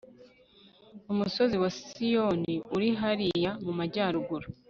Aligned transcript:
umusozi 1.11 1.55
wa 1.63 1.69
siyoni 1.79 2.55
uri 2.75 2.89
hariya 3.01 3.51
mu 3.65 3.71
majyaruguru 3.79 4.47